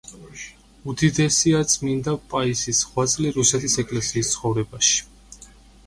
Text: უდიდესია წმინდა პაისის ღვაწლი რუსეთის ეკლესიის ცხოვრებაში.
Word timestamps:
უდიდესია 0.93 1.59
წმინდა 1.75 2.15
პაისის 2.33 2.81
ღვაწლი 2.93 3.35
რუსეთის 3.39 3.79
ეკლესიის 3.87 4.35
ცხოვრებაში. 4.37 5.03